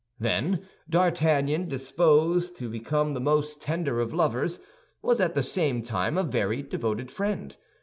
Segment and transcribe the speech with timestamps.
[0.19, 4.59] Then D'Artagnan, disposed to become the most tender of lovers,
[5.03, 7.55] was at the same time a very devoted friend.